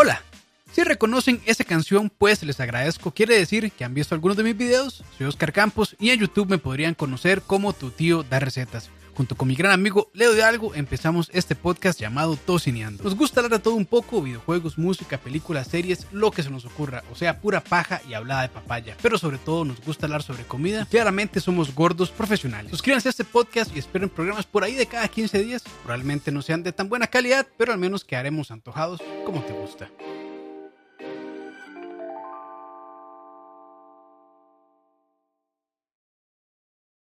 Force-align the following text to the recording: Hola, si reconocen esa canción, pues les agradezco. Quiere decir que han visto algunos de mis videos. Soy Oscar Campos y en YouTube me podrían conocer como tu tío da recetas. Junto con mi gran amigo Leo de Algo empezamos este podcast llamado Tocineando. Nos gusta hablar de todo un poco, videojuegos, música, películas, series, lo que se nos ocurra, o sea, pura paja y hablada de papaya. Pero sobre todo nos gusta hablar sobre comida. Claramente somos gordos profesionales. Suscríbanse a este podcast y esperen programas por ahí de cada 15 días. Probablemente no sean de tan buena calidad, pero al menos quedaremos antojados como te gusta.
Hola, 0.00 0.22
si 0.70 0.84
reconocen 0.84 1.42
esa 1.44 1.64
canción, 1.64 2.08
pues 2.08 2.44
les 2.44 2.60
agradezco. 2.60 3.10
Quiere 3.10 3.36
decir 3.36 3.72
que 3.72 3.84
han 3.84 3.94
visto 3.94 4.14
algunos 4.14 4.36
de 4.36 4.44
mis 4.44 4.56
videos. 4.56 5.02
Soy 5.16 5.26
Oscar 5.26 5.52
Campos 5.52 5.96
y 5.98 6.10
en 6.10 6.20
YouTube 6.20 6.48
me 6.48 6.58
podrían 6.58 6.94
conocer 6.94 7.42
como 7.42 7.72
tu 7.72 7.90
tío 7.90 8.22
da 8.22 8.38
recetas. 8.38 8.90
Junto 9.18 9.34
con 9.34 9.48
mi 9.48 9.56
gran 9.56 9.72
amigo 9.72 10.12
Leo 10.14 10.32
de 10.32 10.44
Algo 10.44 10.76
empezamos 10.76 11.28
este 11.32 11.56
podcast 11.56 11.98
llamado 11.98 12.36
Tocineando. 12.36 13.02
Nos 13.02 13.16
gusta 13.16 13.40
hablar 13.40 13.58
de 13.58 13.64
todo 13.64 13.74
un 13.74 13.84
poco, 13.84 14.22
videojuegos, 14.22 14.78
música, 14.78 15.18
películas, 15.18 15.66
series, 15.66 16.06
lo 16.12 16.30
que 16.30 16.44
se 16.44 16.50
nos 16.50 16.64
ocurra, 16.64 17.02
o 17.10 17.16
sea, 17.16 17.40
pura 17.40 17.60
paja 17.60 18.00
y 18.08 18.14
hablada 18.14 18.42
de 18.42 18.48
papaya. 18.50 18.96
Pero 19.02 19.18
sobre 19.18 19.38
todo 19.38 19.64
nos 19.64 19.84
gusta 19.84 20.06
hablar 20.06 20.22
sobre 20.22 20.44
comida. 20.44 20.86
Claramente 20.88 21.40
somos 21.40 21.74
gordos 21.74 22.12
profesionales. 22.12 22.70
Suscríbanse 22.70 23.08
a 23.08 23.10
este 23.10 23.24
podcast 23.24 23.74
y 23.74 23.80
esperen 23.80 24.08
programas 24.08 24.46
por 24.46 24.62
ahí 24.62 24.74
de 24.74 24.86
cada 24.86 25.08
15 25.08 25.42
días. 25.42 25.64
Probablemente 25.82 26.30
no 26.30 26.40
sean 26.40 26.62
de 26.62 26.70
tan 26.70 26.88
buena 26.88 27.08
calidad, 27.08 27.44
pero 27.56 27.72
al 27.72 27.78
menos 27.80 28.04
quedaremos 28.04 28.52
antojados 28.52 29.00
como 29.26 29.42
te 29.42 29.52
gusta. 29.52 29.90